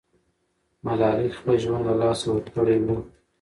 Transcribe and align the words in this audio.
ملالۍ 0.85 1.29
خپل 1.37 1.55
ژوند 1.63 1.83
له 1.89 1.95
لاسه 2.01 2.25
ورکړی 2.31 2.77
وو. 2.85 2.97